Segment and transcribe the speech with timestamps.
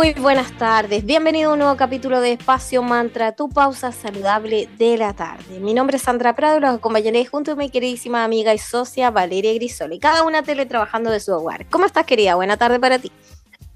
[0.00, 4.96] Muy buenas tardes, bienvenido a un nuevo capítulo de Espacio Mantra, tu pausa saludable de
[4.96, 5.60] la tarde.
[5.60, 9.10] Mi nombre es Sandra Prado y los acompañaré junto a mi queridísima amiga y socia
[9.10, 11.66] Valeria Grisoli, cada una teletrabajando de su hogar.
[11.68, 12.34] ¿Cómo estás querida?
[12.34, 13.12] Buena tarde para ti.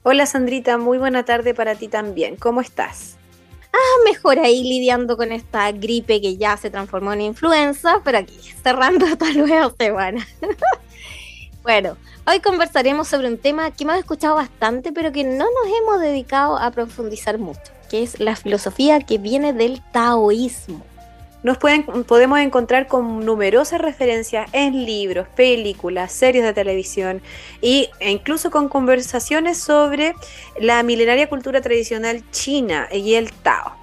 [0.02, 2.36] Hola Sandrita, muy buena tarde para ti también.
[2.36, 3.18] ¿Cómo estás?
[3.74, 8.38] Ah, mejor ahí lidiando con esta gripe que ya se transformó en influenza, pero aquí
[8.62, 10.26] cerrando esta nueva semana.
[11.64, 11.96] Bueno,
[12.26, 16.56] Hoy conversaremos sobre un tema que hemos escuchado bastante, pero que no nos hemos dedicado
[16.56, 17.60] a profundizar mucho,
[17.90, 20.82] que es la filosofía que viene del taoísmo.
[21.42, 27.20] Nos pueden, podemos encontrar con numerosas referencias en libros, películas, series de televisión
[27.60, 30.14] e incluso con conversaciones sobre
[30.58, 33.76] la milenaria cultura tradicional china y el Tao.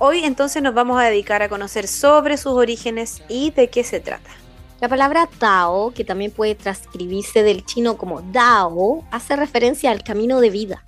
[0.00, 4.00] Hoy entonces nos vamos a dedicar a conocer sobre sus orígenes y de qué se
[4.00, 4.43] trata.
[4.80, 10.40] La palabra Tao, que también puede transcribirse del chino como Dao, hace referencia al camino
[10.40, 10.84] de vida,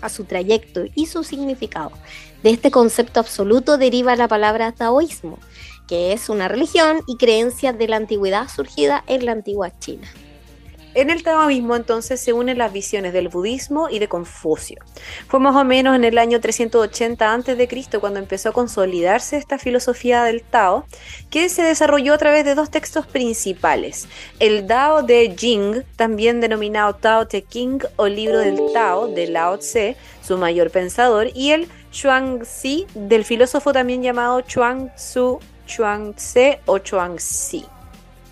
[0.00, 1.92] a su trayecto y su significado.
[2.42, 5.38] De este concepto absoluto deriva la palabra taoísmo,
[5.86, 10.08] que es una religión y creencia de la antigüedad surgida en la antigua China.
[10.94, 14.80] En el taoísmo entonces se unen las visiones del budismo y de Confucio.
[15.28, 17.98] Fue más o menos en el año 380 a.C.
[18.00, 20.84] cuando empezó a consolidarse esta filosofía del Tao,
[21.30, 24.08] que se desarrolló a través de dos textos principales.
[24.38, 29.58] El Dao de Jing, también denominado Tao Te King o libro del Tao de Lao
[29.58, 36.78] Tse, su mayor pensador, y el Xuangzi del filósofo también llamado Chuang Tzu Chuangzi o
[36.78, 37.73] Chuangzi.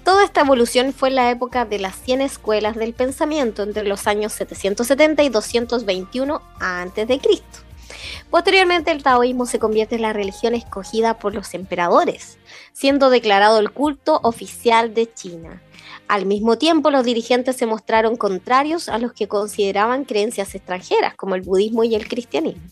[0.05, 4.09] Toda esta evolución fue en la época de las 100 escuelas del pensamiento entre los
[4.09, 7.20] años 770 y 221 a.C.
[8.31, 12.38] Posteriormente el taoísmo se convierte en la religión escogida por los emperadores,
[12.72, 15.62] siendo declarado el culto oficial de China.
[16.09, 21.37] Al mismo tiempo, los dirigentes se mostraron contrarios a los que consideraban creencias extranjeras, como
[21.37, 22.62] el budismo y el cristianismo.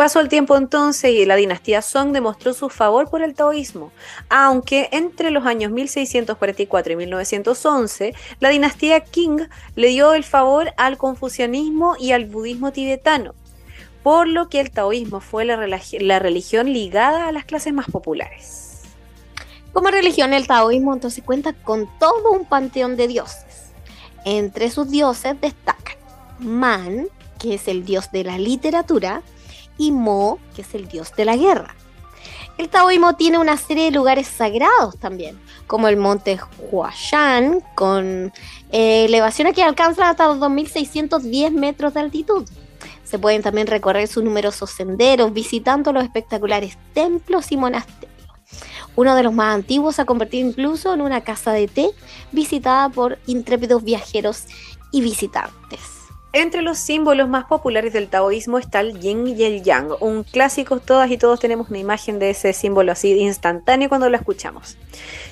[0.00, 3.92] Pasó el tiempo entonces y la dinastía Song demostró su favor por el taoísmo,
[4.30, 9.46] aunque entre los años 1644 y 1911 la dinastía Qing
[9.76, 13.34] le dio el favor al confucianismo y al budismo tibetano,
[14.02, 18.80] por lo que el taoísmo fue la, la religión ligada a las clases más populares.
[19.74, 23.70] Como religión, el taoísmo entonces cuenta con todo un panteón de dioses.
[24.24, 25.96] Entre sus dioses destacan
[26.38, 27.08] Man,
[27.38, 29.22] que es el dios de la literatura,
[29.78, 31.74] y Mo, que es el dios de la guerra.
[32.58, 36.38] El taoísmo tiene una serie de lugares sagrados también, como el monte
[36.70, 38.32] Huashan, con
[38.70, 42.46] eh, elevaciones que alcanzan hasta los 2.610 metros de altitud.
[43.02, 48.10] Se pueden también recorrer sus numerosos senderos visitando los espectaculares templos y monasterios.
[48.94, 51.90] Uno de los más antiguos se ha convertido incluso en una casa de té
[52.32, 54.44] visitada por intrépidos viajeros
[54.92, 55.99] y visitantes.
[56.32, 60.78] Entre los símbolos más populares del taoísmo está el yin y el yang, un clásico,
[60.78, 64.76] todas y todos tenemos una imagen de ese símbolo así instantáneo cuando lo escuchamos.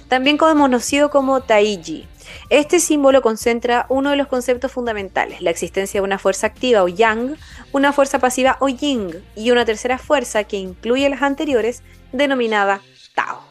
[0.09, 2.09] También conocido como taiji.
[2.51, 6.89] Este símbolo concentra uno de los conceptos fundamentales, la existencia de una fuerza activa o
[6.89, 7.37] yang,
[7.73, 11.83] una fuerza pasiva o yin y una tercera fuerza que incluye las anteriores
[12.13, 12.81] denominada
[13.15, 13.48] tao.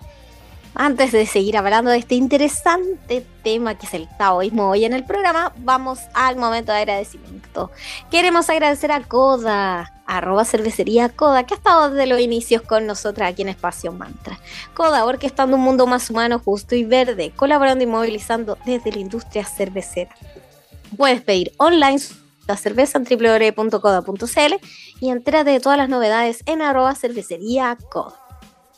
[0.80, 5.04] Antes de seguir hablando de este interesante tema que es el taoísmo hoy en el
[5.04, 7.72] programa, vamos al momento de agradecimiento.
[8.12, 13.32] Queremos agradecer a Coda, arroba cervecería Coda, que ha estado desde los inicios con nosotras
[13.32, 14.40] aquí en Espacio Mantra.
[14.76, 19.46] Coda, orquestando un mundo más humano, justo y verde, colaborando y movilizando desde la industria
[19.46, 20.16] cervecera.
[20.96, 22.00] Puedes pedir online
[22.48, 24.54] la cerveza en www.coda.cl
[25.02, 28.27] y entérate de todas las novedades en arroba cervecería Coda.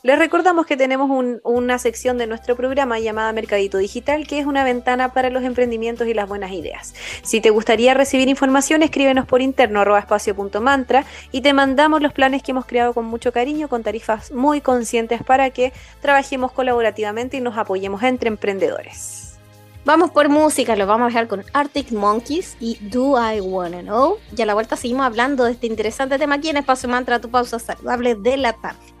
[0.02, 1.10] Les recordamos que tenemos
[1.44, 6.08] una sección de nuestro programa llamada Mercadito Digital, que es una ventana para los emprendimientos
[6.08, 6.94] y las buenas ideas.
[7.22, 12.42] Si te gustaría recibir información, escríbenos por interno arroba espacio.mantra y te mandamos los planes
[12.42, 17.42] que hemos creado con mucho cariño, con tarifas muy conscientes para que trabajemos colaborativamente y
[17.42, 19.38] nos apoyemos entre emprendedores.
[19.84, 24.16] Vamos por música, lo vamos a dejar con Arctic Monkeys y Do I Wanna Know.
[24.34, 27.30] Y a la vuelta seguimos hablando de este interesante tema aquí en Espacio Mantra, tu
[27.30, 29.00] pausa saludable de la tarde.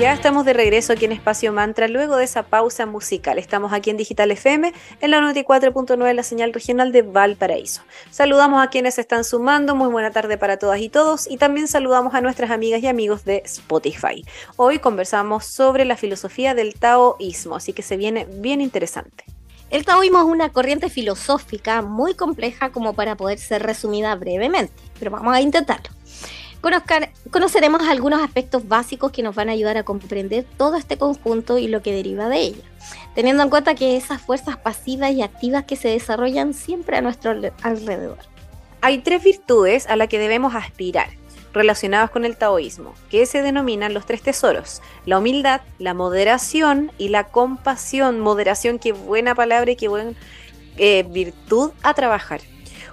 [0.00, 3.38] Ya estamos de regreso aquí en Espacio Mantra luego de esa pausa musical.
[3.38, 7.82] Estamos aquí en Digital FM en la 94.9, la señal regional de Valparaíso.
[8.10, 9.74] Saludamos a quienes están sumando.
[9.76, 11.30] Muy buena tarde para todas y todos.
[11.30, 14.24] Y también saludamos a nuestras amigas y amigos de Spotify.
[14.56, 19.24] Hoy conversamos sobre la filosofía del taoísmo, así que se viene bien interesante.
[19.68, 25.10] El taoísmo es una corriente filosófica muy compleja como para poder ser resumida brevemente, pero
[25.10, 25.99] vamos a intentarlo
[27.30, 31.68] conoceremos algunos aspectos básicos que nos van a ayudar a comprender todo este conjunto y
[31.68, 32.64] lo que deriva de ella,
[33.14, 37.32] teniendo en cuenta que esas fuerzas pasivas y activas que se desarrollan siempre a nuestro
[37.62, 38.18] alrededor.
[38.82, 41.08] Hay tres virtudes a las que debemos aspirar
[41.52, 47.08] relacionadas con el taoísmo, que se denominan los tres tesoros, la humildad, la moderación y
[47.08, 48.20] la compasión.
[48.20, 50.12] Moderación, qué buena palabra y qué buena
[50.76, 52.40] eh, virtud a trabajar.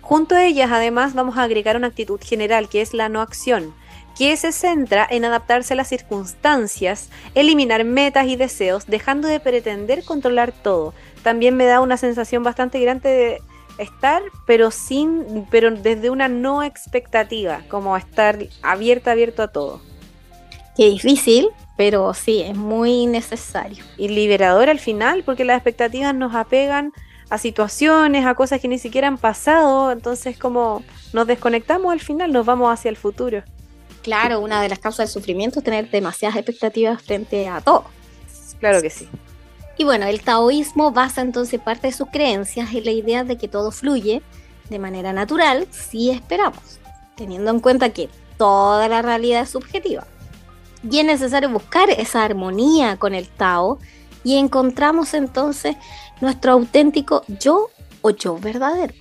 [0.07, 3.73] Junto a ellas, además, vamos a agregar una actitud general que es la no acción,
[4.17, 10.05] que se centra en adaptarse a las circunstancias, eliminar metas y deseos, dejando de pretender
[10.05, 10.93] controlar todo.
[11.23, 13.41] También me da una sensación bastante grande de
[13.83, 19.81] estar, pero sin, pero desde una no expectativa, como estar abierta, abierto a todo.
[20.77, 23.83] Qué difícil, pero sí, es muy necesario.
[23.97, 26.93] Y liberador al final, porque las expectativas nos apegan
[27.29, 32.31] a situaciones, a cosas que ni siquiera han pasado, entonces como nos desconectamos al final,
[32.31, 33.43] nos vamos hacia el futuro.
[34.01, 37.85] Claro, una de las causas del sufrimiento es tener demasiadas expectativas frente a todo.
[38.59, 39.07] Claro que sí.
[39.77, 43.47] Y bueno, el taoísmo basa entonces parte de sus creencias en la idea de que
[43.47, 44.21] todo fluye
[44.69, 46.79] de manera natural si esperamos,
[47.15, 50.05] teniendo en cuenta que toda la realidad es subjetiva.
[50.89, 53.79] Y es necesario buscar esa armonía con el Tao
[54.23, 55.75] y encontramos entonces
[56.21, 57.69] nuestro auténtico yo
[58.01, 58.93] o yo verdadero.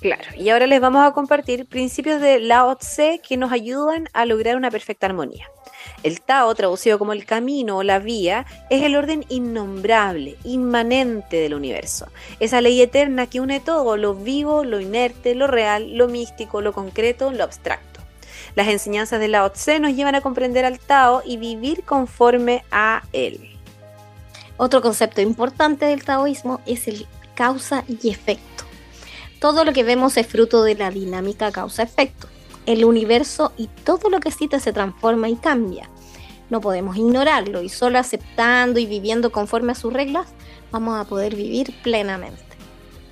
[0.00, 4.26] Claro, y ahora les vamos a compartir principios de Lao Tse que nos ayudan a
[4.26, 5.48] lograr una perfecta armonía.
[6.02, 11.54] El Tao, traducido como el camino o la vía, es el orden innombrable, inmanente del
[11.54, 12.08] universo.
[12.40, 16.72] Esa ley eterna que une todo, lo vivo, lo inerte, lo real, lo místico, lo
[16.72, 18.00] concreto, lo abstracto.
[18.54, 23.02] Las enseñanzas de Lao Tse nos llevan a comprender al Tao y vivir conforme a
[23.12, 23.55] él.
[24.56, 28.64] Otro concepto importante del taoísmo es el causa y efecto.
[29.40, 32.28] Todo lo que vemos es fruto de la dinámica causa-efecto.
[32.64, 35.90] El universo y todo lo que existe se transforma y cambia.
[36.48, 40.26] No podemos ignorarlo y solo aceptando y viviendo conforme a sus reglas
[40.70, 42.45] vamos a poder vivir plenamente.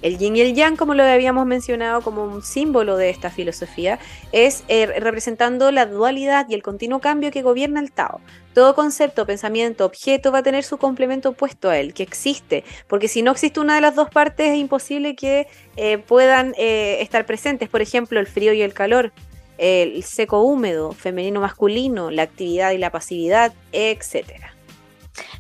[0.05, 3.99] El yin y el yang, como lo habíamos mencionado como un símbolo de esta filosofía,
[4.33, 8.21] es eh, representando la dualidad y el continuo cambio que gobierna el Tao.
[8.53, 13.09] Todo concepto, pensamiento, objeto va a tener su complemento opuesto a él, que existe, porque
[13.09, 15.47] si no existe una de las dos partes es imposible que
[15.79, 19.11] eh, puedan eh, estar presentes, por ejemplo, el frío y el calor,
[19.57, 24.27] el seco húmedo, femenino masculino, la actividad y la pasividad, etc.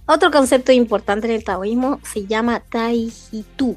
[0.07, 3.77] Otro concepto importante en el taoísmo se llama Taijitu,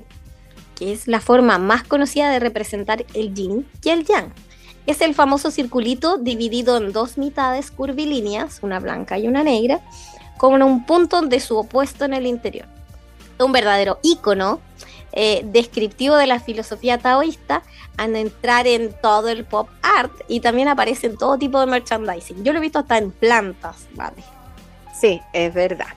[0.77, 4.31] que es la forma más conocida de representar el yin y el yang.
[4.86, 9.81] Es el famoso circulito dividido en dos mitades curvilíneas, una blanca y una negra,
[10.38, 12.67] con un punto de su opuesto en el interior.
[13.39, 14.62] Un verdadero icono
[15.12, 17.63] eh, descriptivo de la filosofía taoísta
[17.98, 22.43] al entrar en todo el pop art y también aparece en todo tipo de merchandising.
[22.43, 24.24] Yo lo he visto hasta en plantas, ¿vale?
[25.00, 25.88] Sí, es verdad.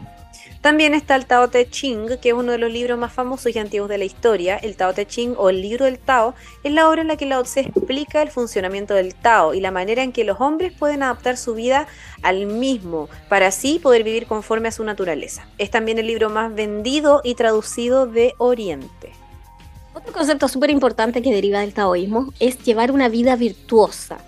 [0.60, 3.58] También está el Tao Te Ching, que es uno de los libros más famosos y
[3.58, 4.58] antiguos de la historia.
[4.58, 7.24] El Tao Te Ching o el libro del Tao es la obra en la que
[7.24, 11.02] Lao Tse explica el funcionamiento del Tao y la manera en que los hombres pueden
[11.02, 11.86] adaptar su vida
[12.22, 15.48] al mismo para así poder vivir conforme a su naturaleza.
[15.56, 19.12] Es también el libro más vendido y traducido de Oriente.
[19.94, 24.18] Otro concepto súper importante que deriva del taoísmo es llevar una vida virtuosa.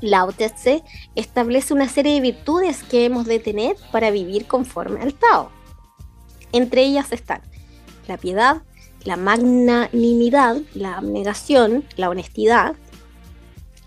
[0.00, 0.82] Lao Tse
[1.14, 5.56] establece una serie de virtudes que hemos de tener para vivir conforme al Tao.
[6.52, 7.42] Entre ellas están
[8.06, 8.62] la piedad,
[9.04, 12.74] la magnanimidad, la abnegación, la honestidad,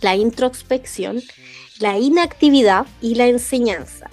[0.01, 1.21] la introspección,
[1.79, 4.09] la inactividad y la enseñanza.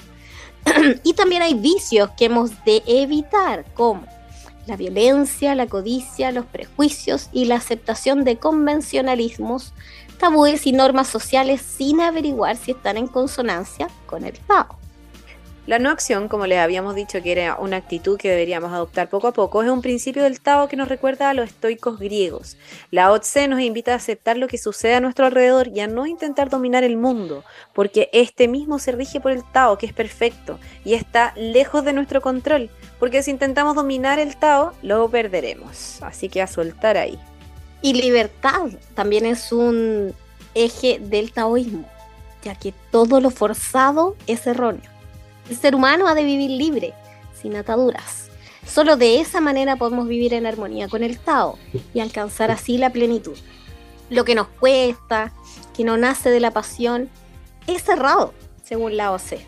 [1.05, 4.07] y también hay vicios que hemos de evitar, como
[4.67, 9.73] la violencia, la codicia, los prejuicios y la aceptación de convencionalismos,
[10.19, 14.79] tabúes y normas sociales sin averiguar si están en consonancia con el Tao.
[15.69, 19.27] La no acción, como les habíamos dicho que era una actitud que deberíamos adoptar poco
[19.27, 22.57] a poco, es un principio del Tao que nos recuerda a los estoicos griegos.
[22.91, 26.07] La Otse nos invita a aceptar lo que sucede a nuestro alrededor y a no
[26.07, 27.45] intentar dominar el mundo,
[27.75, 31.93] porque este mismo se rige por el Tao, que es perfecto, y está lejos de
[31.93, 36.03] nuestro control, porque si intentamos dominar el Tao, lo perderemos.
[36.03, 37.19] Así que a soltar ahí.
[37.83, 40.15] Y libertad también es un
[40.55, 41.87] eje del taoísmo,
[42.43, 44.98] ya que todo lo forzado es erróneo
[45.49, 46.95] El ser humano ha de vivir libre,
[47.41, 48.29] sin ataduras.
[48.67, 51.59] Solo de esa manera podemos vivir en armonía con el Tao
[51.95, 53.37] y alcanzar así la plenitud.
[54.11, 55.33] Lo que nos cuesta,
[55.75, 57.09] que no nace de la pasión,
[57.67, 59.39] es cerrado, según la OC.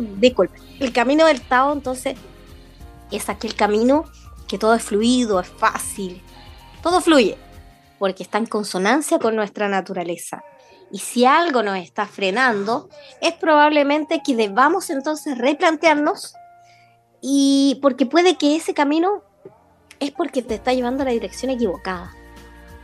[0.18, 0.58] Disculpe.
[0.80, 2.16] El camino del Tao, entonces,
[3.12, 4.04] es aquel camino
[4.48, 6.20] que todo es fluido, es fácil.
[6.82, 7.38] Todo fluye,
[8.00, 10.42] porque está en consonancia con nuestra naturaleza.
[10.92, 12.88] Y si algo nos está frenando,
[13.20, 16.34] es probablemente que debamos entonces replantearnos
[17.20, 19.22] y porque puede que ese camino
[20.00, 22.12] es porque te está llevando la dirección equivocada.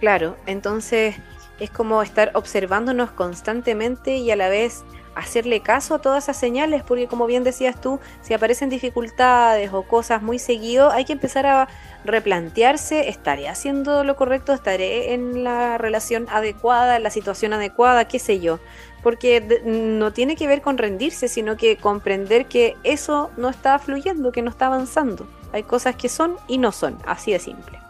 [0.00, 1.16] Claro, entonces
[1.58, 4.84] es como estar observándonos constantemente y a la vez
[5.16, 9.82] hacerle caso a todas esas señales, porque como bien decías tú, si aparecen dificultades o
[9.82, 11.68] cosas muy seguido, hay que empezar a
[12.04, 14.52] replantearse, ¿estaré haciendo lo correcto?
[14.52, 18.06] ¿Estaré en la relación adecuada, en la situación adecuada?
[18.06, 18.60] ¿Qué sé yo?
[19.02, 24.32] Porque no tiene que ver con rendirse, sino que comprender que eso no está fluyendo,
[24.32, 25.26] que no está avanzando.
[25.52, 27.85] Hay cosas que son y no son, así de simple.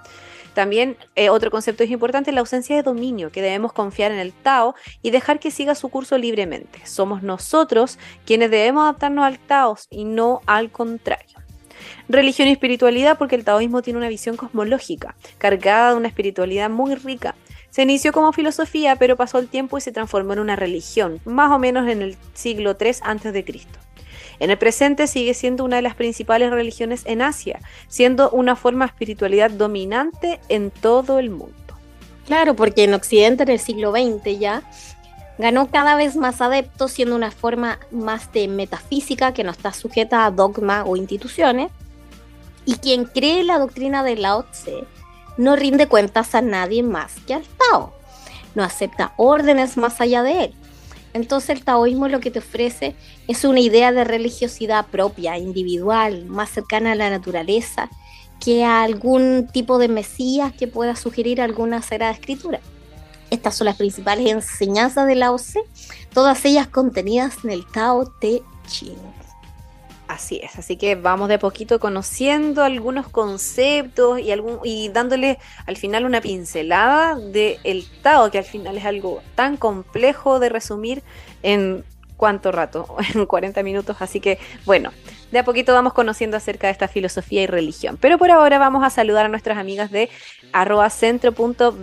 [0.56, 4.32] También eh, otro concepto es importante, la ausencia de dominio, que debemos confiar en el
[4.32, 6.80] Tao y dejar que siga su curso libremente.
[6.86, 11.36] Somos nosotros quienes debemos adaptarnos al Tao y no al contrario.
[12.08, 16.94] Religión y espiritualidad porque el taoísmo tiene una visión cosmológica, cargada de una espiritualidad muy
[16.94, 17.34] rica.
[17.68, 21.52] Se inició como filosofía, pero pasó el tiempo y se transformó en una religión, más
[21.52, 23.44] o menos en el siglo III a.C.
[24.38, 28.84] En el presente sigue siendo una de las principales religiones en Asia, siendo una forma
[28.84, 31.54] de espiritualidad dominante en todo el mundo.
[32.26, 34.62] Claro, porque en Occidente en el siglo XX ya
[35.38, 40.24] ganó cada vez más adeptos, siendo una forma más de metafísica que no está sujeta
[40.24, 41.70] a dogma o instituciones.
[42.64, 44.84] Y quien cree la doctrina de Lao Tse
[45.36, 47.92] no rinde cuentas a nadie más que al Tao.
[48.54, 50.54] No acepta órdenes más allá de él.
[51.16, 52.94] Entonces el taoísmo lo que te ofrece
[53.26, 57.88] es una idea de religiosidad propia, individual, más cercana a la naturaleza,
[58.38, 62.60] que a algún tipo de mesías que pueda sugerir alguna sagrada escritura.
[63.30, 65.64] Estas son las principales enseñanzas de la OC,
[66.12, 69.25] todas ellas contenidas en el Tao Te Ching.
[70.08, 75.76] Así es, así que vamos de poquito conociendo algunos conceptos y, algún, y dándole al
[75.76, 81.02] final una pincelada del el Tao, que al final es algo tan complejo de resumir
[81.42, 81.84] en
[82.16, 84.92] cuánto rato, en 40 minutos, así que bueno,
[85.36, 87.98] de a poquito vamos conociendo acerca de esta filosofía y religión.
[88.00, 90.08] Pero por ahora vamos a saludar a nuestras amigas de
[90.52, 90.88] arroba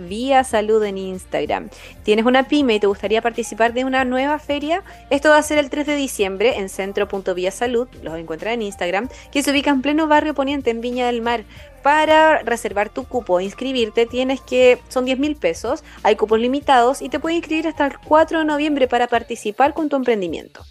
[0.08, 1.70] vía salud en Instagram.
[2.02, 4.82] ¿Tienes una pyme y te gustaría participar de una nueva feria?
[5.08, 6.68] Esto va a ser el 3 de diciembre en
[7.34, 11.06] vía salud, los encuentras en Instagram, que se ubica en pleno barrio poniente en Viña
[11.06, 11.44] del Mar.
[11.84, 17.02] Para reservar tu cupo e inscribirte tienes que, son 10 mil pesos, hay cupos limitados
[17.02, 20.64] y te puedes inscribir hasta el 4 de noviembre para participar con tu emprendimiento.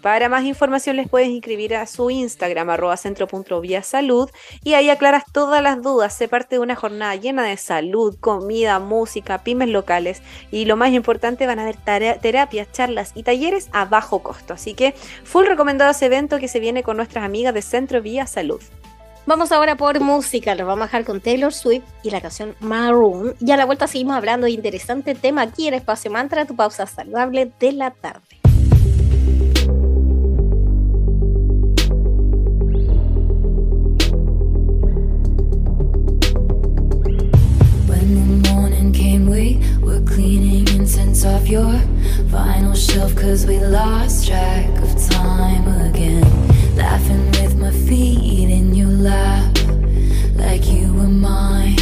[0.00, 4.30] Para más información les puedes inscribir a su Instagram arroba salud
[4.62, 8.78] y ahí aclaras todas las dudas, se parte de una jornada llena de salud, comida,
[8.78, 10.22] música, pymes locales
[10.52, 11.78] y lo más importante van a haber
[12.20, 14.54] terapias, charlas y talleres a bajo costo.
[14.54, 18.28] Así que full recomendado ese evento que se viene con nuestras amigas de Centro Vía
[18.28, 18.62] Salud.
[19.26, 23.34] Vamos ahora por música, lo vamos a dejar con Taylor Swift y la canción Maroon.
[23.38, 26.86] Y a la vuelta seguimos hablando de interesante tema aquí en Espacio Mantra, tu pausa
[26.86, 28.39] saludable de la tarde.
[40.20, 41.72] Cleaning incense off your
[42.28, 46.24] vinyl shelf cause we lost track of time again.
[46.76, 49.56] Laughing with my feet in your lap
[50.34, 51.74] like you were my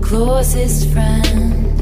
[0.00, 1.78] closest friend.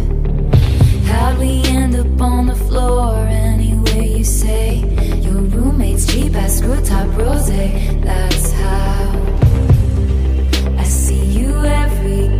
[1.07, 4.19] How'd we end up on the floor anyway?
[4.19, 4.79] You say
[5.21, 7.49] your roommate's cheap ass screw top rose
[8.03, 9.13] that's how
[10.77, 12.32] I see you every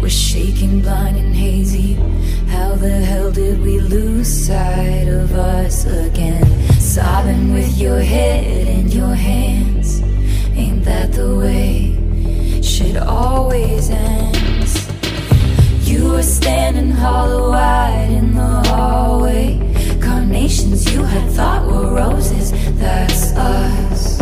[0.00, 1.94] was shaking, blind and hazy.
[2.48, 6.44] How the hell did we lose sight of us again?
[6.80, 10.00] Sobbing with your head in your hands.
[10.56, 14.88] Ain't that the way shit always ends?
[15.86, 19.58] You were standing hollow eyed in the hallway.
[20.00, 24.20] Carnations you had thought were roses, that's us.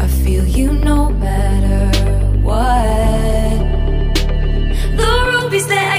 [0.00, 1.89] I feel you no matter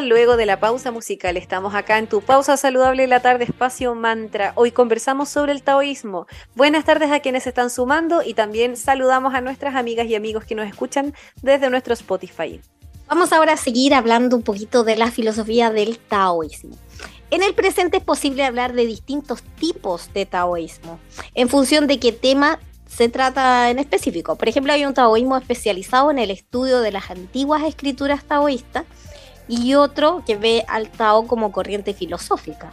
[0.00, 1.36] luego de la pausa musical.
[1.36, 4.52] Estamos acá en tu pausa saludable de la tarde, espacio mantra.
[4.56, 6.26] Hoy conversamos sobre el taoísmo.
[6.54, 10.44] Buenas tardes a quienes se están sumando y también saludamos a nuestras amigas y amigos
[10.44, 12.60] que nos escuchan desde nuestro Spotify.
[13.08, 16.76] Vamos ahora a seguir hablando un poquito de la filosofía del taoísmo.
[17.30, 20.98] En el presente es posible hablar de distintos tipos de taoísmo,
[21.34, 24.36] en función de qué tema se trata en específico.
[24.36, 28.84] Por ejemplo, hay un taoísmo especializado en el estudio de las antiguas escrituras taoístas
[29.48, 32.72] y otro que ve al Tao como corriente filosófica.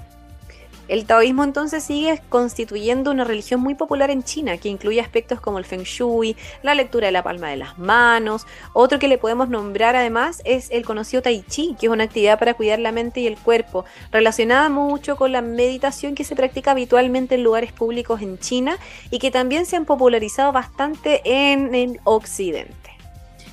[0.92, 5.58] El taoísmo entonces sigue constituyendo una religión muy popular en China, que incluye aspectos como
[5.58, 8.46] el feng shui, la lectura de la palma de las manos.
[8.74, 12.38] Otro que le podemos nombrar además es el conocido tai chi, que es una actividad
[12.38, 16.72] para cuidar la mente y el cuerpo, relacionada mucho con la meditación que se practica
[16.72, 18.78] habitualmente en lugares públicos en China
[19.12, 22.91] y que también se han popularizado bastante en el occidente.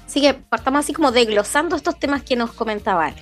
[0.08, 3.12] Así que partamos así como desglosando estos temas que nos comentaba.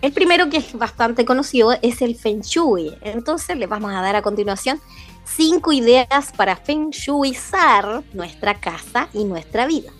[0.00, 2.96] El primero que es bastante conocido es el Feng Shui.
[3.02, 4.80] Entonces les vamos a dar a continuación
[5.24, 9.90] cinco ideas para Feng Shuizar nuestra casa y nuestra vida.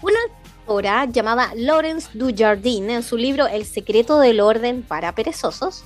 [0.00, 0.16] Una
[0.66, 5.84] autora llamada Lawrence Dujardin en su libro El secreto del orden para perezosos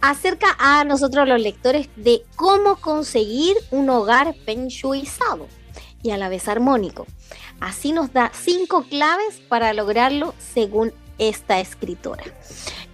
[0.00, 5.48] acerca a nosotros los lectores de cómo conseguir un hogar Feng Shuizado
[6.02, 7.06] y a la vez armónico.
[7.60, 12.24] Así nos da cinco claves para lograrlo según esta escritora.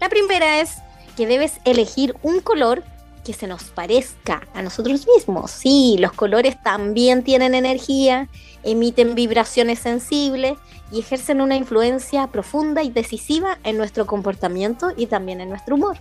[0.01, 0.75] La primera es
[1.17, 2.83] que debes elegir un color
[3.25, 5.51] que se nos parezca a nosotros mismos.
[5.51, 8.29] Sí, los colores también tienen energía,
[8.63, 10.57] emiten vibraciones sensibles
[10.93, 15.97] y ejercen una influencia profunda y decisiva en nuestro comportamiento y también en nuestro humor.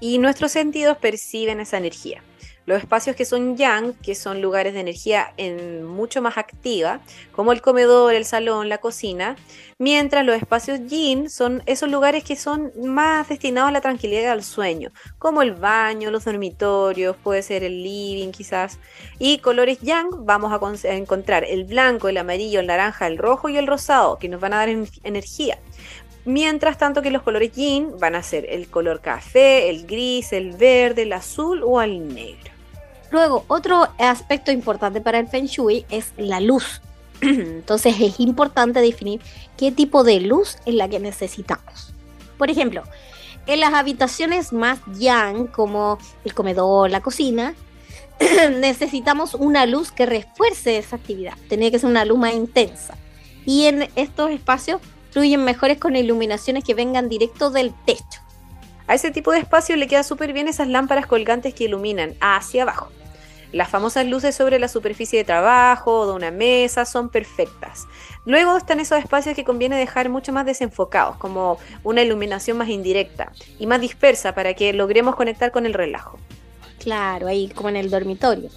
[0.00, 2.22] Y nuestros sentidos perciben esa energía.
[2.68, 7.00] Los espacios que son yang, que son lugares de energía en mucho más activa,
[7.32, 9.36] como el comedor, el salón, la cocina,
[9.78, 14.26] mientras los espacios yin son esos lugares que son más destinados a la tranquilidad y
[14.26, 18.78] al sueño, como el baño, los dormitorios, puede ser el living quizás.
[19.18, 23.16] Y colores yang vamos a, con- a encontrar el blanco, el amarillo, el naranja, el
[23.16, 25.58] rojo y el rosado, que nos van a dar en- energía.
[26.26, 30.52] Mientras tanto que los colores yin van a ser el color café, el gris, el
[30.52, 32.57] verde, el azul o el negro.
[33.10, 36.80] Luego, otro aspecto importante para el Feng Shui es la luz.
[37.20, 39.20] Entonces es importante definir
[39.56, 41.94] qué tipo de luz es la que necesitamos.
[42.36, 42.82] Por ejemplo,
[43.46, 47.54] en las habitaciones más yang, como el comedor, la cocina,
[48.60, 51.34] necesitamos una luz que refuerce esa actividad.
[51.48, 52.94] Tiene que ser una luz más intensa.
[53.46, 58.20] Y en estos espacios fluyen mejores con iluminaciones que vengan directo del techo.
[58.86, 62.62] A ese tipo de espacio le queda súper bien esas lámparas colgantes que iluminan hacia
[62.62, 62.90] abajo.
[63.52, 67.86] Las famosas luces sobre la superficie de trabajo o de una mesa son perfectas.
[68.26, 73.32] Luego están esos espacios que conviene dejar mucho más desenfocados, como una iluminación más indirecta
[73.58, 76.18] y más dispersa para que logremos conectar con el relajo.
[76.78, 78.50] Claro, ahí como en el dormitorio.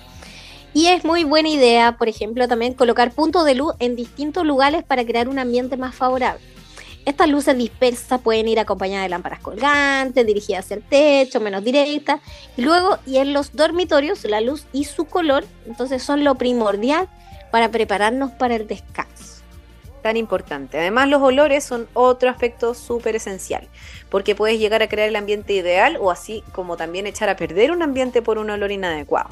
[0.73, 4.83] Y es muy buena idea, por ejemplo, también colocar puntos de luz en distintos lugares
[4.83, 6.41] para crear un ambiente más favorable.
[7.05, 12.21] Estas luces dispersas pueden ir acompañadas de lámparas colgantes, dirigidas hacia el techo, menos directas.
[12.57, 17.09] Y luego, y en los dormitorios, la luz y su color, entonces son lo primordial
[17.49, 19.41] para prepararnos para el descanso.
[20.03, 20.79] Tan importante.
[20.79, 23.67] Además, los olores son otro aspecto súper esencial,
[24.09, 27.71] porque puedes llegar a crear el ambiente ideal o así como también echar a perder
[27.71, 29.29] un ambiente por un olor inadecuado.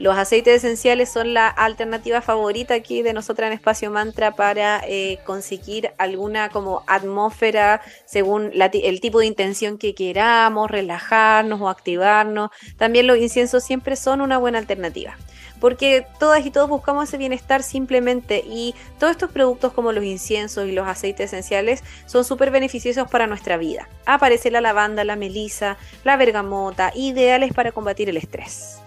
[0.00, 5.18] Los aceites esenciales son la alternativa favorita aquí de nosotras en Espacio Mantra para eh,
[5.26, 12.48] conseguir alguna como atmósfera según el tipo de intención que queramos, relajarnos o activarnos.
[12.78, 15.18] También los inciensos siempre son una buena alternativa
[15.60, 20.66] porque todas y todos buscamos ese bienestar simplemente y todos estos productos como los inciensos
[20.66, 23.86] y los aceites esenciales son súper beneficiosos para nuestra vida.
[24.06, 28.80] Aparece la lavanda, la melisa, la bergamota, ideales para combatir el estrés.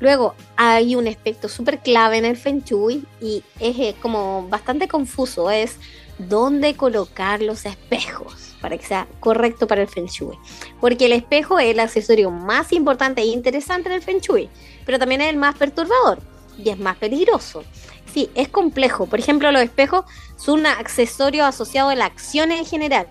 [0.00, 4.86] Luego hay un aspecto súper clave en el Feng Shui y es eh, como bastante
[4.86, 5.76] confuso, es
[6.18, 10.38] dónde colocar los espejos para que sea correcto para el Feng Shui.
[10.80, 14.48] Porque el espejo es el accesorio más importante e interesante en el Feng Shui,
[14.86, 16.18] pero también es el más perturbador
[16.56, 17.64] y es más peligroso.
[18.12, 19.06] Sí, es complejo.
[19.06, 20.04] Por ejemplo, los espejos
[20.36, 23.06] son un accesorio asociado a la acción en general.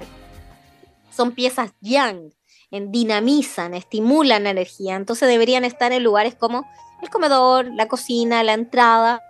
[1.12, 2.37] Son piezas yang
[2.72, 4.96] dinamizan, estimulan la energía.
[4.96, 6.68] Entonces deberían estar en lugares como
[7.02, 9.22] el comedor, la cocina, la entrada,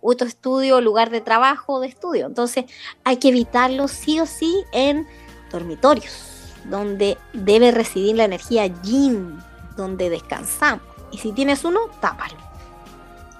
[0.00, 2.26] o tu estudio, lugar de trabajo, de estudio.
[2.26, 2.66] Entonces
[3.04, 5.06] hay que evitarlo sí o sí en
[5.50, 9.38] dormitorios, donde debe residir la energía yin,
[9.76, 10.82] donde descansamos.
[11.10, 12.36] Y si tienes uno, tápalo.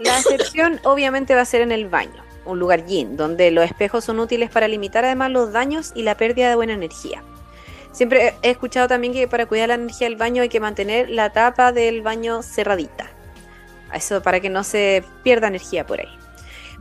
[0.01, 4.05] La excepción obviamente va a ser en el baño, un lugar yin, donde los espejos
[4.05, 7.23] son útiles para limitar además los daños y la pérdida de buena energía.
[7.93, 11.31] Siempre he escuchado también que para cuidar la energía del baño hay que mantener la
[11.31, 13.11] tapa del baño cerradita.
[13.93, 16.19] Eso para que no se pierda energía por ahí.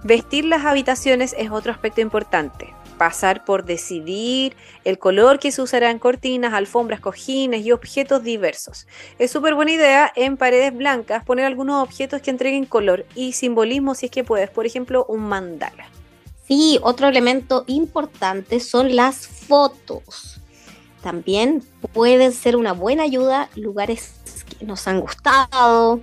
[0.04, 2.74] Vestir las habitaciones es otro aspecto importante.
[2.98, 8.88] Pasar por decidir el color que se usará en cortinas, alfombras, cojines y objetos diversos.
[9.20, 13.96] Es súper buena idea en paredes blancas poner algunos objetos que entreguen color y simbolismo
[13.96, 14.50] si es que puedes.
[14.50, 15.90] Por ejemplo, un mandala.
[16.48, 20.40] Sí, otro elemento importante son las fotos
[21.08, 24.12] también pueden ser una buena ayuda lugares
[24.60, 26.02] que nos han gustado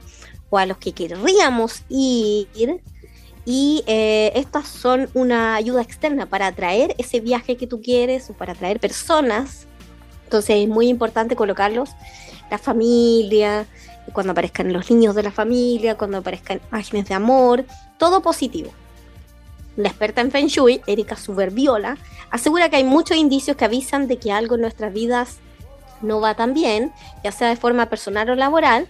[0.49, 2.81] o a los que querríamos ir.
[3.45, 8.33] Y eh, estas son una ayuda externa para atraer ese viaje que tú quieres o
[8.33, 9.67] para atraer personas.
[10.23, 11.91] Entonces es muy importante colocarlos,
[12.51, 13.67] la familia,
[14.15, 17.67] cuando aparezcan los niños de la familia, cuando aparezcan imágenes de amor,
[17.99, 18.73] todo positivo.
[19.77, 21.99] La experta en Feng Shui, Erika Suberbiola,
[22.31, 25.39] asegura que hay muchos indicios que avisan de que algo en nuestras vidas
[26.01, 26.93] no va tan bien,
[27.25, 28.87] ya sea de forma personal o laboral,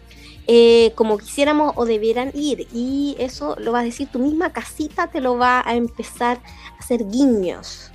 [0.47, 2.67] eh, como quisiéramos o debieran ir.
[2.73, 6.39] Y eso lo va a decir tu misma casita, te lo va a empezar
[6.77, 7.91] a hacer guiños.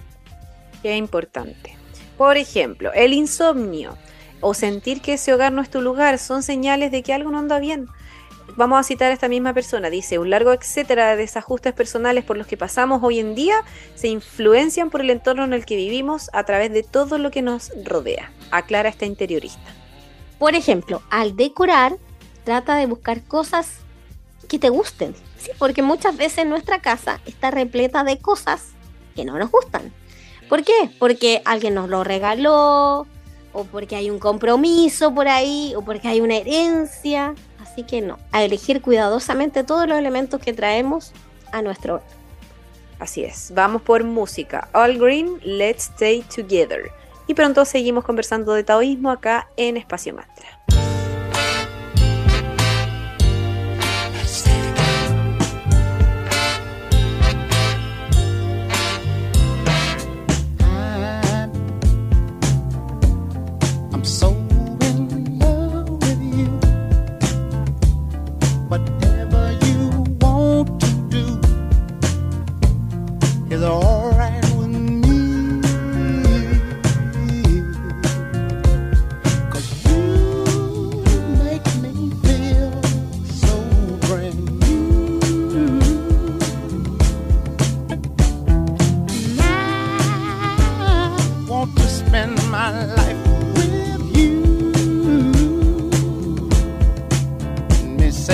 [0.82, 1.76] Qué importante.
[2.18, 3.98] Por ejemplo, el insomnio
[4.42, 7.40] o sentir que ese hogar no es tu lugar son señales de que algo no
[7.40, 7.88] anda bien
[8.60, 12.36] vamos a citar a esta misma persona, dice, un largo etcétera de desajustes personales por
[12.36, 13.56] los que pasamos hoy en día
[13.96, 17.42] se influencian por el entorno en el que vivimos a través de todo lo que
[17.42, 19.74] nos rodea, aclara esta interiorista.
[20.40, 21.96] Por ejemplo, al decorar,
[22.44, 23.78] trata de buscar cosas
[24.50, 25.52] que te gusten, ¿sí?
[25.58, 28.72] porque muchas veces nuestra casa está repleta de cosas
[29.16, 29.94] que no nos gustan.
[30.50, 30.92] ¿Por qué?
[31.00, 33.08] Porque alguien nos lo regaló,
[33.54, 37.36] o porque hay un compromiso por ahí, o porque hay una herencia.
[37.62, 41.14] Así que no, a elegir cuidadosamente todos los elementos que traemos
[41.52, 42.08] a nuestro hogar.
[43.00, 44.68] Así es, vamos por música.
[44.74, 46.92] All Green, Let's Stay Together.
[47.28, 50.59] Y pronto seguimos conversando de taoísmo acá en Espacio Mantra.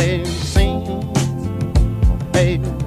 [0.05, 1.01] baby, sing,
[2.31, 2.84] baby.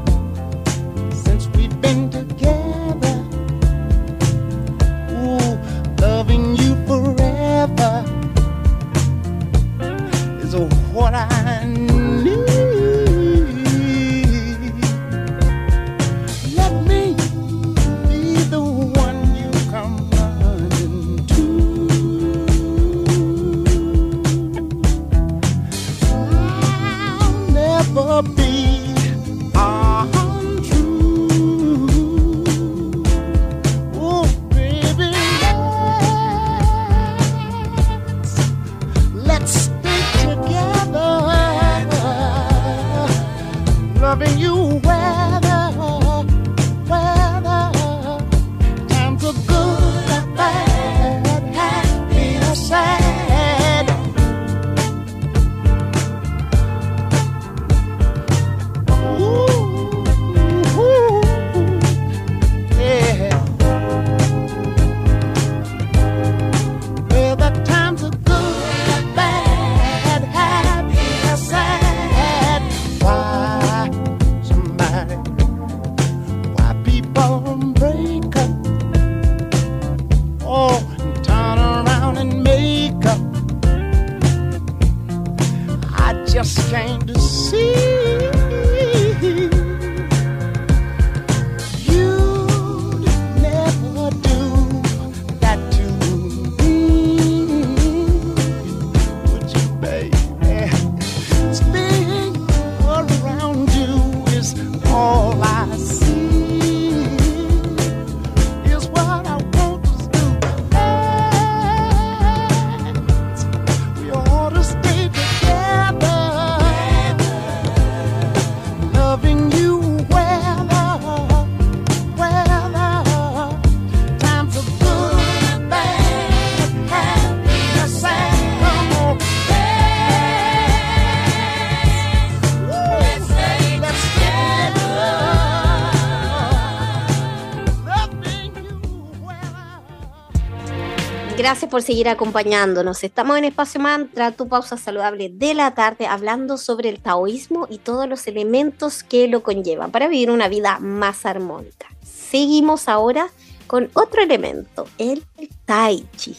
[141.49, 143.03] Gracias por seguir acompañándonos.
[143.03, 147.79] Estamos en Espacio Mantra, tu pausa saludable de la tarde, hablando sobre el taoísmo y
[147.79, 151.87] todos los elementos que lo conllevan para vivir una vida más armónica.
[152.05, 153.31] Seguimos ahora
[153.67, 155.25] con otro elemento, el
[155.65, 156.37] tai chi.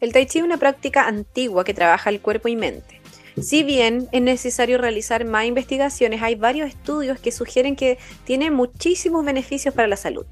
[0.00, 3.01] El tai chi es una práctica antigua que trabaja el cuerpo y mente.
[3.40, 9.24] Si bien es necesario realizar más investigaciones, hay varios estudios que sugieren que tiene muchísimos
[9.24, 10.26] beneficios para la salud.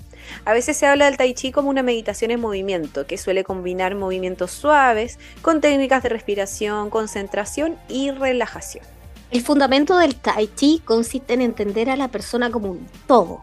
[0.44, 3.94] A veces se habla del tai chi como una meditación en movimiento, que suele combinar
[3.94, 8.84] movimientos suaves con técnicas de respiración, concentración y relajación.
[9.30, 13.40] El fundamento del tai chi consiste en entender a la persona como un todo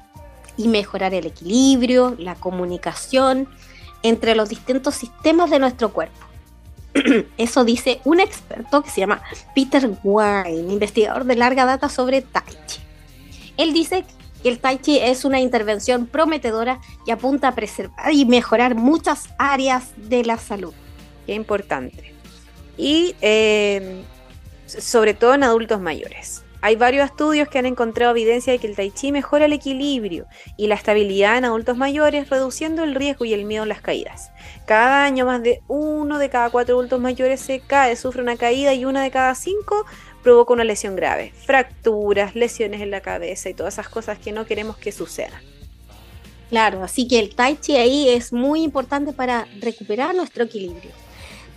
[0.56, 3.48] y mejorar el equilibrio, la comunicación
[4.04, 6.27] entre los distintos sistemas de nuestro cuerpo.
[7.38, 9.22] Eso dice un experto que se llama
[9.56, 12.80] Peter Wine, investigador de larga data sobre Tai Chi.
[13.58, 14.06] Él dice
[14.42, 19.30] que el Tai Chi es una intervención prometedora que apunta a preservar y mejorar muchas
[19.38, 20.74] áreas de la salud.
[21.26, 22.14] Qué importante.
[22.78, 24.04] Y eh,
[24.68, 26.44] sobre todo en adultos mayores.
[26.62, 30.26] Hay varios estudios que han encontrado evidencia de que el tai chi mejora el equilibrio
[30.58, 34.32] y la estabilidad en adultos mayores, reduciendo el riesgo y el miedo a las caídas.
[34.66, 38.74] Cada año más de uno de cada cuatro adultos mayores se cae, sufre una caída
[38.74, 39.86] y una de cada cinco
[40.24, 41.32] provoca una lesión grave.
[41.46, 45.42] Fracturas, lesiones en la cabeza y todas esas cosas que no queremos que sucedan.
[46.50, 51.07] Claro, así que el tai chi ahí es muy importante para recuperar nuestro equilibrio.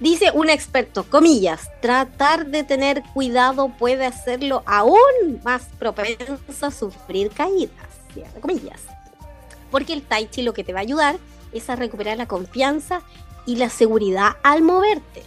[0.01, 7.31] Dice un experto, comillas, tratar de tener cuidado puede hacerlo aún más propenso a sufrir
[7.31, 7.71] caídas,
[8.41, 8.81] comillas.
[9.71, 11.19] Porque el tai chi lo que te va a ayudar
[11.53, 13.03] es a recuperar la confianza
[13.45, 15.23] y la seguridad al moverte.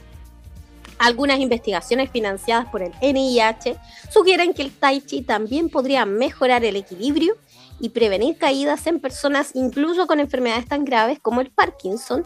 [0.98, 3.78] Algunas investigaciones financiadas por el NIH
[4.10, 7.36] sugieren que el tai chi también podría mejorar el equilibrio
[7.80, 12.24] y prevenir caídas en personas incluso con enfermedades tan graves como el Parkinson,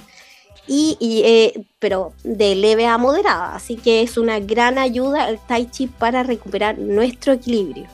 [0.67, 3.55] y, eh, pero de leve a moderada.
[3.55, 7.87] Así que es una gran ayuda el tai chi para recuperar nuestro equilibrio.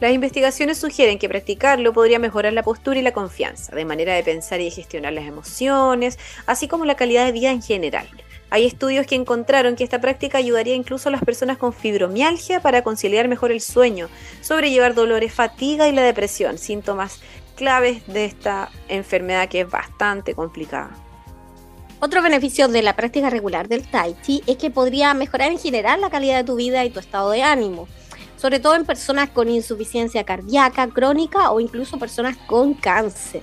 [0.00, 4.22] Las investigaciones sugieren que practicarlo podría mejorar la postura y la confianza, de manera de
[4.22, 8.06] pensar y gestionar las emociones, así como la calidad de vida en general.
[8.50, 12.82] Hay estudios que encontraron que esta práctica ayudaría incluso a las personas con fibromialgia para
[12.82, 14.08] conciliar mejor el sueño,
[14.42, 17.22] sobrellevar dolores, fatiga y la depresión, síntomas
[17.56, 21.05] claves de esta enfermedad que es bastante complicada.
[21.98, 26.02] Otro beneficio de la práctica regular del Tai Chi es que podría mejorar en general
[26.02, 27.88] la calidad de tu vida y tu estado de ánimo.
[28.36, 33.42] sobre todo en personas con insuficiencia cardíaca crónica o incluso personas con cáncer.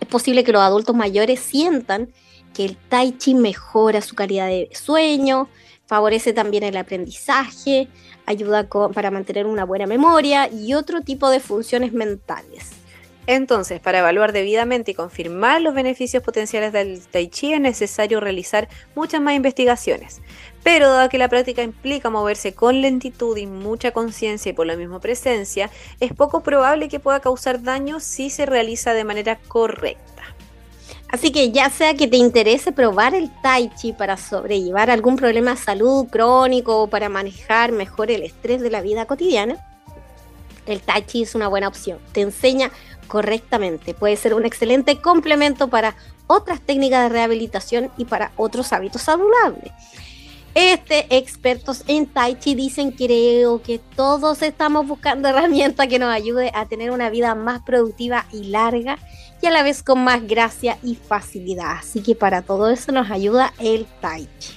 [0.00, 2.08] Es posible que los adultos mayores sientan
[2.54, 5.48] que el tai chi mejora su calidad de sueño,
[5.86, 7.88] favorece también el aprendizaje,
[8.24, 12.70] ayuda para mantener una buena memoria y otro tipo de funciones mentales.
[13.28, 18.70] Entonces, para evaluar debidamente y confirmar los beneficios potenciales del tai chi es necesario realizar
[18.94, 20.22] muchas más investigaciones.
[20.62, 24.76] Pero dado que la práctica implica moverse con lentitud y mucha conciencia y por la
[24.76, 25.68] misma presencia,
[26.00, 30.22] es poco probable que pueda causar daño si se realiza de manera correcta.
[31.10, 35.50] Así que ya sea que te interese probar el tai chi para sobrellevar algún problema
[35.50, 39.62] de salud crónico o para manejar mejor el estrés de la vida cotidiana,
[40.68, 41.98] el tai chi es una buena opción.
[42.12, 42.70] Te enseña
[43.08, 43.94] correctamente.
[43.94, 45.96] Puede ser un excelente complemento para
[46.28, 49.72] otras técnicas de rehabilitación y para otros hábitos saludables.
[50.54, 56.50] Este, expertos en Tai Chi dicen, creo que todos estamos buscando herramientas que nos ayude
[56.54, 58.98] a tener una vida más productiva y larga
[59.40, 61.76] y a la vez con más gracia y facilidad.
[61.78, 64.54] Así que para todo eso nos ayuda el Tai Chi.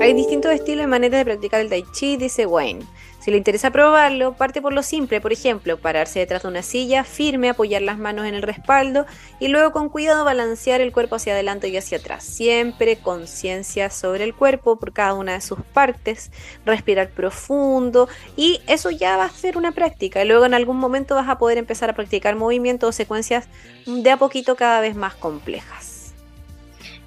[0.00, 2.86] Hay distintos estilos y maneras de practicar el Tai Chi, dice Wayne.
[3.20, 7.04] Si le interesa probarlo, parte por lo simple, por ejemplo, pararse detrás de una silla
[7.04, 9.04] firme, apoyar las manos en el respaldo
[9.38, 12.24] y luego con cuidado balancear el cuerpo hacia adelante y hacia atrás.
[12.24, 16.30] Siempre conciencia sobre el cuerpo por cada una de sus partes,
[16.64, 20.24] respirar profundo y eso ya va a ser una práctica.
[20.24, 23.48] Luego en algún momento vas a poder empezar a practicar movimientos o secuencias
[23.84, 25.89] de a poquito cada vez más complejas.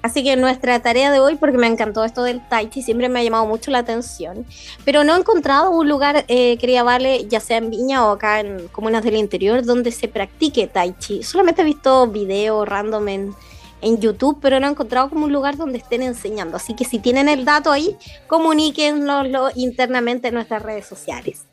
[0.04, 3.20] Así que nuestra tarea de hoy, porque me encantó esto del Tai Chi, siempre me
[3.20, 4.44] ha llamado mucho la atención,
[4.84, 8.40] pero no he encontrado un lugar, eh, quería Vale, ya sea en Viña o acá
[8.40, 11.22] en comunas del interior, donde se practique Tai Chi.
[11.22, 13.34] Solamente he visto videos random en,
[13.80, 16.58] en YouTube, pero no he encontrado como un lugar donde estén enseñando.
[16.58, 17.96] Así que si tienen el dato ahí,
[18.26, 21.46] comuníquenoslo internamente en nuestras redes sociales.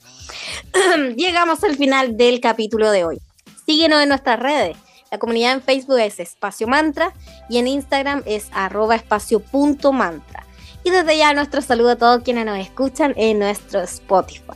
[1.15, 3.21] Llegamos al final del capítulo de hoy.
[3.65, 4.75] Síguenos en nuestras redes.
[5.11, 7.13] La comunidad en Facebook es Espacio Mantra
[7.49, 10.45] y en Instagram es arroba espacio.mantra.
[10.85, 14.53] Y desde ya nuestro saludo a todos quienes nos escuchan en nuestro Spotify.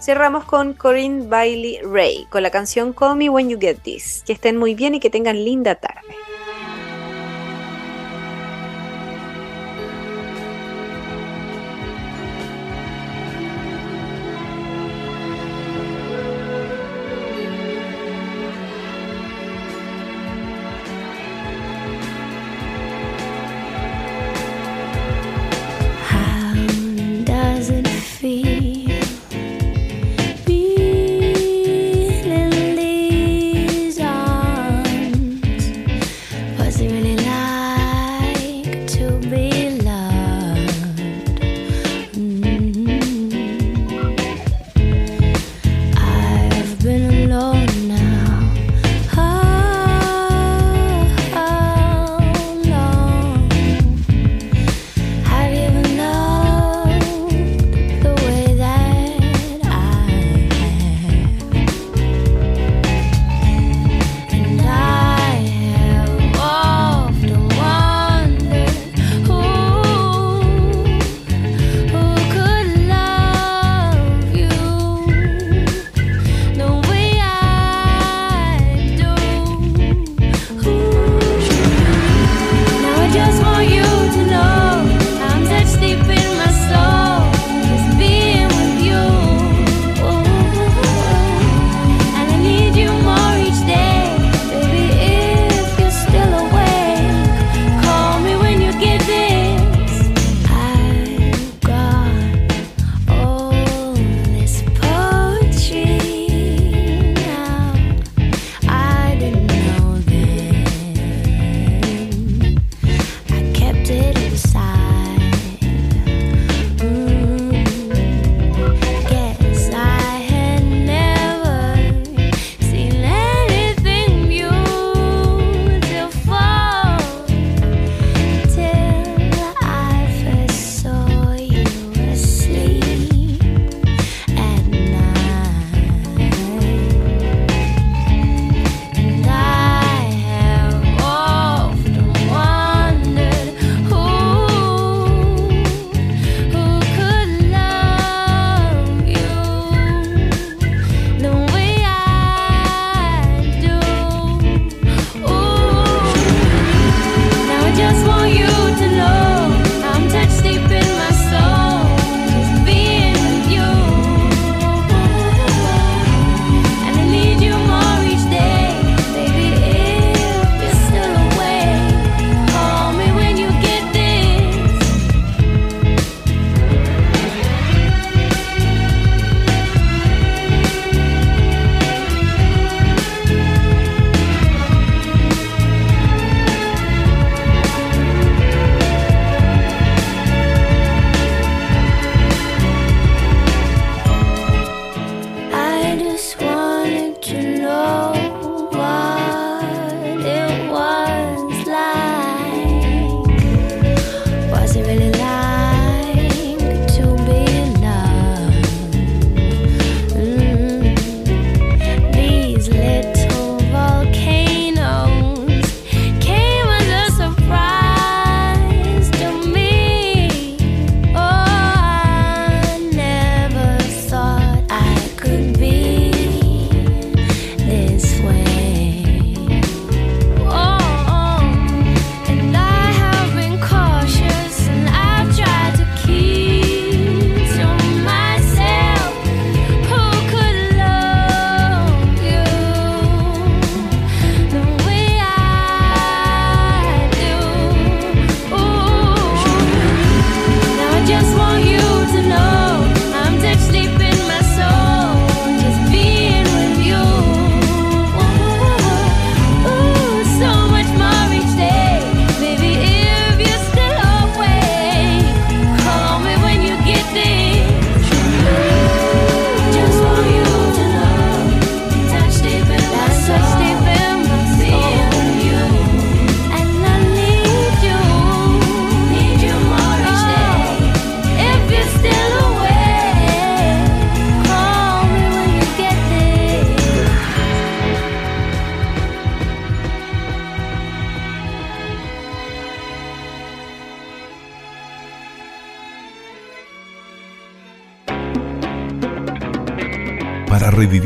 [0.00, 4.22] Cerramos con Corinne Bailey Ray con la canción Call Me When You Get This.
[4.24, 6.14] Que estén muy bien y que tengan linda tarde.